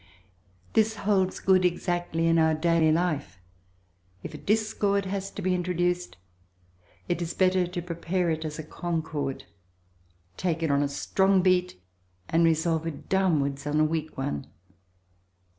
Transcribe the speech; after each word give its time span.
This 0.73 0.95
holds 0.95 1.39
good 1.39 1.63
exactly 1.63 2.25
in 2.25 2.39
our 2.39 2.55
daily 2.55 2.91
life. 2.91 3.37
If 4.23 4.33
a 4.33 4.39
discord 4.39 5.05
has 5.05 5.29
to 5.29 5.43
be 5.43 5.53
introduced, 5.53 6.17
it 7.07 7.21
is 7.21 7.35
better 7.35 7.67
to 7.67 7.81
prepare 7.83 8.31
it 8.31 8.43
as 8.43 8.57
a 8.57 8.63
concord, 8.63 9.43
take 10.37 10.63
it 10.63 10.71
on 10.71 10.81
a 10.81 10.87
strong 10.89 11.43
beat, 11.43 11.79
and 12.27 12.43
resolve 12.43 12.87
it 12.87 13.09
downwards 13.09 13.67
on 13.67 13.79
a 13.79 13.85
weak 13.85 14.17
one. 14.17 14.47